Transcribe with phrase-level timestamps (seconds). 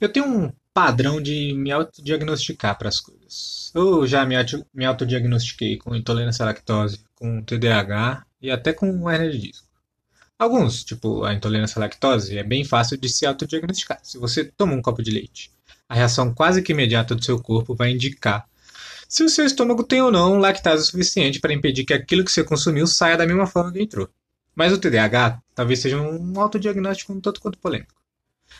[0.00, 3.70] Eu tenho um padrão de me autodiagnosticar para as coisas.
[3.74, 9.10] Eu já me, auto, me autodiagnostiquei com intolerância à lactose, com TDAH e até com
[9.10, 9.68] hernia de disco.
[10.38, 14.00] Alguns, tipo a intolerância à lactose, é bem fácil de se autodiagnosticar.
[14.02, 15.50] Se você toma um copo de leite,
[15.86, 18.48] a reação quase que imediata do seu corpo vai indicar
[19.06, 22.44] se o seu estômago tem ou não lactase suficiente para impedir que aquilo que você
[22.44, 24.08] consumiu saia da mesma forma que entrou.
[24.54, 27.99] Mas o TDAH talvez seja um autodiagnóstico um tanto quanto polêmico.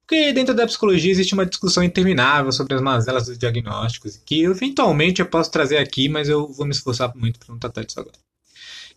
[0.00, 5.20] Porque dentro da psicologia existe uma discussão interminável sobre as mazelas dos diagnósticos, que eventualmente
[5.20, 8.16] eu posso trazer aqui, mas eu vou me esforçar muito para não tratar disso agora.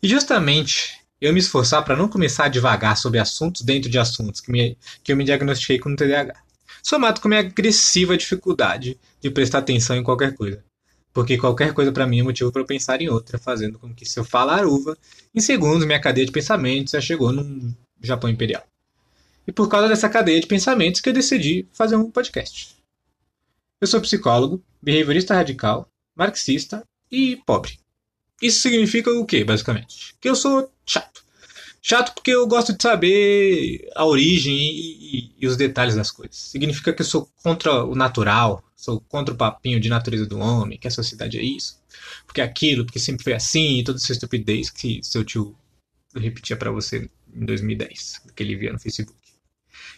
[0.03, 4.41] E justamente eu me esforçar para não começar a devagar sobre assuntos dentro de assuntos
[4.41, 6.35] que, me, que eu me diagnostiquei com TDAH,
[6.83, 10.63] somado com minha agressiva dificuldade de prestar atenção em qualquer coisa.
[11.13, 14.05] Porque qualquer coisa para mim é motivo para eu pensar em outra, fazendo com que
[14.05, 14.95] se eu falar uva,
[15.33, 18.63] em segundos minha cadeia de pensamentos já chegou num Japão Imperial.
[19.47, 22.75] E por causa dessa cadeia de pensamentos que eu decidi fazer um podcast.
[23.79, 27.79] Eu sou psicólogo, behaviorista radical, marxista e pobre.
[28.41, 30.15] Isso significa o quê, basicamente?
[30.19, 31.25] Que eu sou chato.
[31.81, 36.35] Chato porque eu gosto de saber a origem e, e, e, os detalhes das coisas.
[36.35, 40.77] Significa que eu sou contra o natural, sou contra o papinho de natureza do homem,
[40.77, 41.79] que a sociedade é isso,
[42.25, 45.55] porque é aquilo, porque sempre foi assim, e toda essa estupidez que seu tio
[46.13, 49.26] repetia para você em 2010, que ele via no Facebook.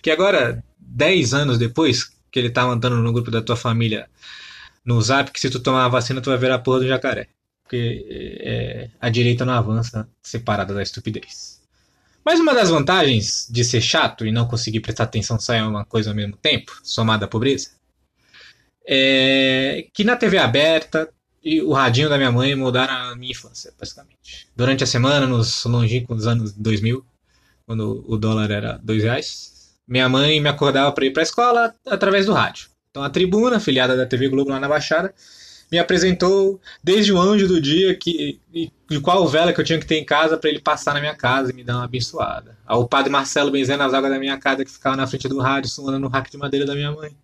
[0.02, 4.09] Que agora, 10 anos depois, que ele tá andando no grupo da tua família
[4.86, 7.28] no zap, que se tu tomar a vacina, tu vai ver a porra do jacaré.
[7.64, 8.06] Porque
[8.42, 11.59] é, a direita não avança separada da estupidez.
[12.26, 15.86] Mas uma das vantagens de ser chato e não conseguir prestar atenção só em uma
[15.86, 17.72] coisa ao mesmo tempo, somada à pobreza,
[18.86, 21.09] é que na TV aberta
[21.44, 24.48] e o radinho da minha mãe mudaram a minha infância, basicamente.
[24.56, 27.06] Durante a semana, nos longínquos anos 2000,
[27.66, 29.59] quando o dólar era dois reais,
[29.89, 32.69] minha mãe me acordava para ir para a escola através do rádio.
[32.91, 35.13] Então a tribuna, filiada da TV Globo lá na Baixada,
[35.72, 38.39] me apresentou desde o anjo do dia que
[38.89, 41.16] de qual vela que eu tinha que ter em casa para ele passar na minha
[41.16, 42.57] casa e me dar uma abençoada.
[42.66, 45.69] Ao padre Marcelo benzendo as águas da minha casa que ficava na frente do rádio,
[45.69, 47.16] suando no rack de madeira da minha mãe.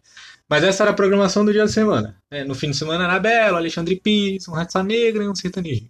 [0.47, 2.15] Mas essa era a programação do dia da semana.
[2.29, 5.89] É, no fim de semana, Anabela, Alexandre Pires, um Raça Negra e um sertanejo.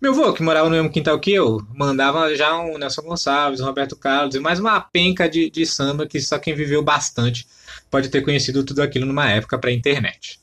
[0.00, 3.66] Meu avô, que morava no mesmo quintal que eu, mandava já um Nelson Gonçalves, um
[3.66, 7.46] Roberto Carlos e mais uma penca de, de samba que só quem viveu bastante
[7.90, 10.40] pode ter conhecido tudo aquilo numa época pré-internet.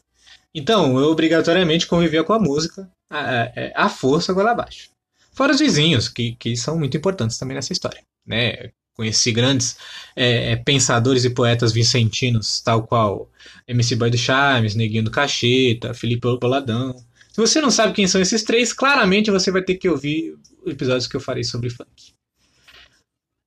[0.53, 4.91] Então, eu obrigatoriamente convivia com a música à, à força goela abaixo.
[5.31, 8.03] Fora os vizinhos, que, que são muito importantes também nessa história.
[8.27, 8.69] Né?
[8.93, 9.75] Conheci grandes
[10.15, 13.27] é, é pensadores e poetas vicentinos, tal qual
[13.67, 16.95] MC Boy do Charmes, Neguinho do Cacheta, Felipe Boladão,
[17.37, 21.05] se você não sabe quem são esses três, claramente você vai ter que ouvir episódios
[21.05, 22.15] que eu farei sobre funk.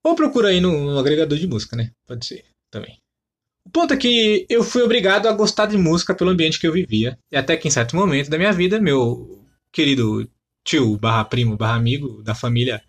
[0.04, 1.90] Ou procura aí no, no agregador de música, né?
[2.06, 2.98] Pode ser também.
[3.66, 6.72] O ponto é que eu fui obrigado a gostar de música pelo ambiente que eu
[6.72, 7.18] vivia.
[7.32, 10.30] E até que em certo momento da minha vida, meu querido
[10.64, 12.80] tio barra primo barra amigo da família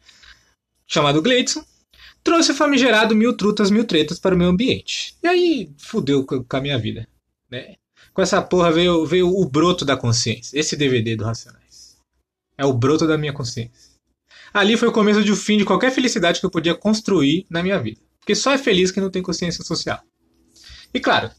[0.86, 1.66] chamado Gleidson
[2.24, 5.16] trouxe o famigerado Mil Trutas, Mil Tretas para o meu ambiente.
[5.24, 7.08] E aí fudeu com a minha vida.
[7.50, 7.78] Né?
[8.14, 10.60] Com essa porra veio, veio o broto da consciência.
[10.60, 11.98] Esse DVD do Racionais.
[12.58, 13.92] É o broto da minha consciência.
[14.54, 17.64] Ali foi o começo de o fim de qualquer felicidade que eu podia construir na
[17.64, 18.02] minha vida.
[18.20, 20.00] Porque só é feliz quem não tem consciência social.
[20.94, 21.32] E claro,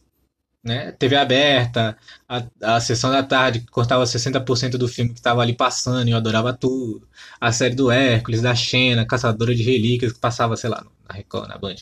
[0.65, 1.97] né, TV aberta,
[2.29, 6.13] a, a sessão da tarde que cortava 60% do filme que estava ali passando e
[6.13, 7.07] eu adorava tudo.
[7.41, 11.49] A série do Hércules, da Xena, Caçadora de Relíquias, que passava, sei lá, na Record,
[11.49, 11.77] na Band.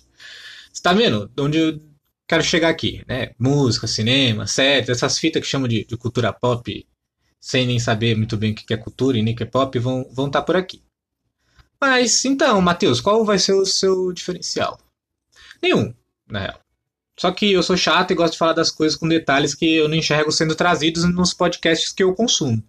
[0.72, 1.30] Você tá vendo?
[1.38, 1.80] Onde
[2.30, 3.32] quero chegar aqui, né?
[3.36, 6.86] Música, cinema, séries, essas fitas que chamam de, de, cultura pop,
[7.40, 10.02] sem nem saber muito bem o que é cultura e nem que é pop, vão
[10.02, 10.80] estar vão tá por aqui.
[11.80, 14.78] Mas então, Matheus, qual vai ser o seu diferencial?
[15.60, 15.92] Nenhum,
[16.30, 16.60] na real.
[17.18, 19.88] Só que eu sou chato e gosto de falar das coisas com detalhes que eu
[19.88, 22.62] não enxergo sendo trazidos nos podcasts que eu consumo.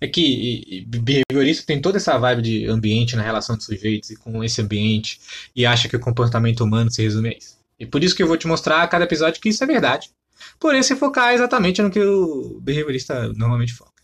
[0.00, 4.42] É que behaviorista tem toda essa vibe de ambiente na relação de sujeitos e com
[4.42, 5.20] esse ambiente
[5.54, 7.56] e acha que o comportamento humano se resume a isso.
[7.78, 10.10] E por isso que eu vou te mostrar a cada episódio que isso é verdade.
[10.58, 14.02] Porém, se focar exatamente no que o behaviorista normalmente foca.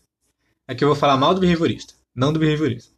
[0.67, 2.93] Aqui eu vou falar mal do behaviorista, não do behaviorista.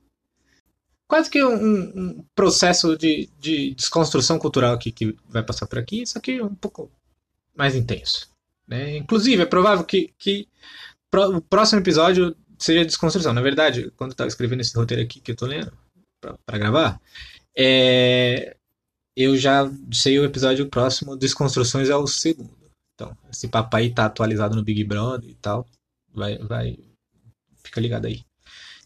[1.07, 6.05] Quase que um, um processo de, de, desconstrução cultural aqui que vai passar por aqui,
[6.05, 6.91] só que um pouco
[7.55, 8.29] mais intenso.
[8.67, 8.97] Né?
[8.97, 10.47] Inclusive, é provável que, que
[11.13, 13.33] o próximo episódio seja desconstrução.
[13.33, 15.71] Na verdade, quando eu estava escrevendo esse roteiro aqui que eu estou lendo
[16.19, 16.99] para gravar,
[17.55, 18.57] é,
[19.15, 22.55] eu já sei o episódio próximo, Desconstruções é o segundo.
[22.93, 25.65] Então, esse papai tá atualizado no Big Brother e tal.
[26.13, 26.77] Vai, vai.
[27.63, 28.23] Fica ligado aí.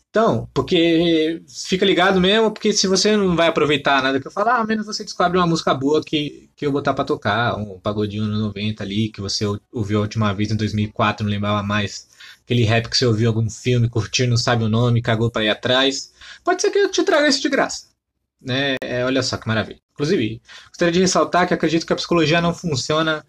[0.09, 4.57] Então, porque fica ligado mesmo, porque se você não vai aproveitar nada que eu falar,
[4.57, 8.25] ao menos você descobre uma música boa que, que eu botar pra tocar, um pagodinho
[8.25, 12.09] no 90 ali, que você ouviu a última vez em 2004, não lembrava mais.
[12.43, 15.49] Aquele rap que você ouviu algum filme, curtiu, não sabe o nome, cagou pra ir
[15.49, 16.11] atrás.
[16.43, 17.89] Pode ser que eu te traga isso de graça.
[18.41, 18.77] Né?
[18.81, 19.79] É, olha só que maravilha.
[19.99, 23.25] Inclusive, gostaria de ressaltar que acredito que a psicologia não funciona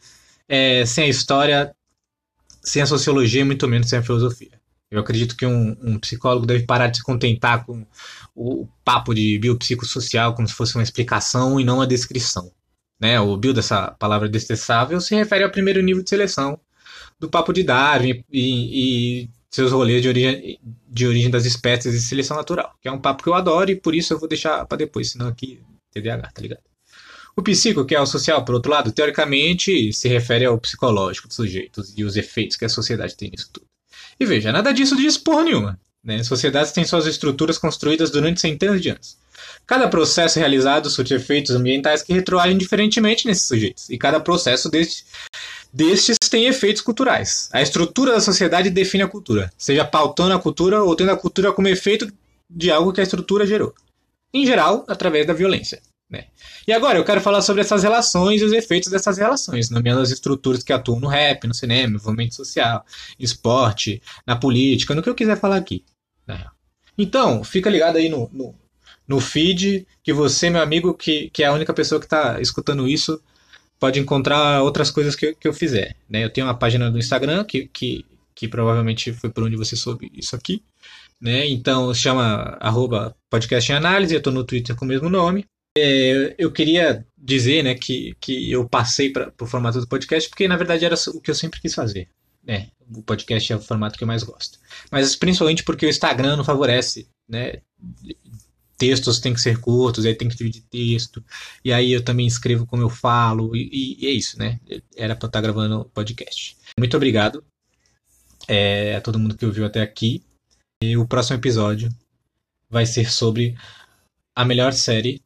[0.49, 1.75] é, sem a história,
[2.63, 4.53] sem a sociologia, muito menos sem a filosofia.
[4.89, 7.85] Eu acredito que um, um, psicólogo deve parar de se contentar com
[8.37, 12.53] o papo de biopsicossocial como se fosse uma explicação e não uma descrição.
[13.01, 13.19] Né?
[13.19, 16.61] O bio dessa palavra detestável se refere ao primeiro nível de seleção
[17.19, 22.01] do papo de Darwin e, e seus rolês de origem, de origem das espécies e
[22.01, 24.65] seleção natural, que é um papo que eu adoro e por isso eu vou deixar
[24.67, 25.61] para depois, senão aqui
[25.93, 26.61] TDAH, tá ligado?
[27.37, 31.37] O psico, que é o social, por outro lado, teoricamente se refere ao psicológico dos
[31.37, 33.67] sujeitos e os efeitos que a sociedade tem nisso tudo.
[34.19, 35.81] E veja, nada disso diz porra nenhuma.
[36.03, 36.23] Né?
[36.23, 39.17] Sociedades têm suas estruturas construídas durante centenas de anos.
[39.67, 45.05] Cada processo realizado surte efeitos ambientais que retroagem diferentemente nesses sujeitos, e cada processo deste,
[45.73, 47.49] destes tem efeitos culturais.
[47.53, 51.53] A estrutura da sociedade define a cultura, seja pautando a cultura ou tendo a cultura
[51.53, 52.13] como efeito
[52.49, 53.73] de algo que a estrutura gerou.
[54.33, 55.81] Em geral, através da violência.
[56.11, 56.25] Né?
[56.67, 60.11] E agora eu quero falar sobre essas relações e os efeitos dessas relações, nomeando as
[60.11, 62.85] estruturas que atuam no rap, no cinema, no movimento social,
[63.19, 65.85] esporte, na política, no que eu quiser falar aqui.
[66.27, 66.45] Né?
[66.99, 68.55] Então, fica ligado aí no, no,
[69.07, 72.89] no, feed, que você, meu amigo, que, que é a única pessoa que está escutando
[72.89, 73.23] isso,
[73.79, 75.97] pode encontrar outras coisas que, que eu fizer.
[76.09, 76.25] Né?
[76.25, 78.05] Eu tenho uma página do Instagram, que, que,
[78.35, 80.63] que provavelmente foi por onde você soube isso aqui.
[81.21, 81.47] Né?
[81.49, 85.45] Então, chama arroba podcast em análise, eu estou no Twitter com o mesmo nome.
[85.77, 90.49] É, eu queria dizer né, que, que eu passei para o formato do podcast porque,
[90.49, 92.09] na verdade, era o que eu sempre quis fazer.
[92.43, 92.69] Né?
[92.93, 94.59] O podcast é o formato que eu mais gosto.
[94.91, 97.07] Mas principalmente porque o Instagram não favorece.
[97.29, 97.61] Né?
[98.79, 101.23] Textos têm que ser curtos, aí tem que dividir texto.
[101.63, 103.55] E aí eu também escrevo como eu falo.
[103.55, 104.59] E, e é isso, né?
[104.97, 106.57] Era para estar gravando o podcast.
[106.79, 107.45] Muito obrigado
[108.51, 110.25] é, a todo mundo que ouviu até aqui.
[110.83, 111.89] E o próximo episódio
[112.69, 113.57] vai ser sobre
[114.35, 115.23] a melhor série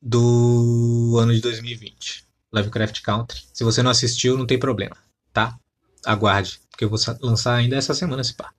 [0.00, 3.42] do ano de 2020, Lovecraft Country.
[3.52, 4.96] Se você não assistiu, não tem problema,
[5.32, 5.58] tá?
[6.04, 8.52] Aguarde, porque eu vou lançar ainda essa semana esse pá.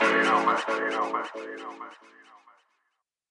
[0.00, 0.58] You know, man.
[0.74, 1.12] You know,
[1.78, 1.92] man.